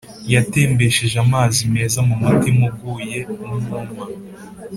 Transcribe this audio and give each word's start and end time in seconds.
yatembesheje 0.33 1.15
amazi 1.25 1.59
meza 1.73 1.97
mumutima 2.07 2.63
uguye 2.71 3.19
umwuma 3.43 4.03